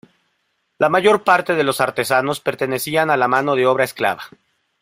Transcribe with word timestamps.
La 0.79 0.89
mayor 0.89 1.23
parte 1.23 1.53
de 1.53 1.63
los 1.63 1.79
artesanos 1.79 2.39
pertenecían 2.39 3.11
a 3.11 3.17
la 3.17 3.27
mano 3.27 3.55
de 3.55 3.67
obra 3.67 3.83
esclava. 3.83 4.23